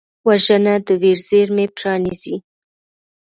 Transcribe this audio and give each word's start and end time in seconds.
وژنه 0.27 0.73
د 0.87 0.89
ویر 1.01 1.19
زېرمې 1.27 1.65
پرانیزي 1.77 2.35